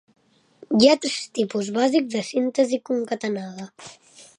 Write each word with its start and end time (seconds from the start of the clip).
Hi 0.79 0.89
ha 0.91 0.95
tres 1.03 1.19
tipus 1.39 1.69
bàsics 1.77 2.11
de 2.17 2.25
síntesi 2.33 2.81
concatenada. 2.91 3.73